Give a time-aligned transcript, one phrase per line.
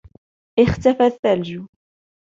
[0.59, 1.61] اختفى الثلج.